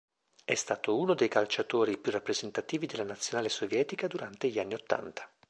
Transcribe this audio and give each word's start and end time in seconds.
È 0.43 0.55
stato 0.55 0.97
uno 0.97 1.13
dei 1.13 1.27
calciatori 1.27 1.95
più 1.99 2.11
rappresentativi 2.11 2.87
della 2.87 3.03
Nazionale 3.03 3.49
sovietica 3.49 4.07
durante 4.07 4.49
gli 4.49 4.57
anni 4.57 4.73
ottanta. 4.73 5.31